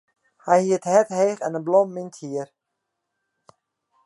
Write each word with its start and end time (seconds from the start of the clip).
Hja 0.43 0.53
hie 0.61 0.75
it 0.77 0.85
hart 0.91 1.09
heech 1.17 1.43
en 1.47 1.63
blommen 1.65 2.01
yn 2.01 2.09
it 2.11 2.17
hier. 2.23 2.47